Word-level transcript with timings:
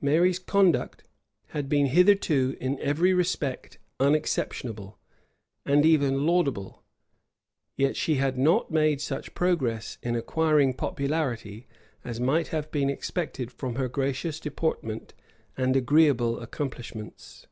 Mary's 0.00 0.38
conduct 0.38 1.02
had 1.48 1.68
been 1.68 1.84
hitherto 1.88 2.56
in 2.58 2.80
every 2.80 3.12
respect 3.12 3.78
unexceptionable, 4.00 4.98
and 5.66 5.84
even 5.84 6.24
laudable; 6.24 6.82
yet 7.76 7.88
had 7.88 7.96
she 7.98 8.40
not 8.42 8.70
made 8.70 8.98
such 8.98 9.34
progress 9.34 9.98
in 10.02 10.16
acquiring 10.16 10.72
popularity, 10.72 11.66
as 12.02 12.18
might 12.18 12.48
have 12.48 12.70
been 12.70 12.88
expected 12.88 13.52
from 13.52 13.74
her 13.74 13.88
gracious 13.90 14.40
deportment 14.40 15.12
and 15.54 15.76
agreeable 15.76 16.40
accomplishments. 16.40 17.46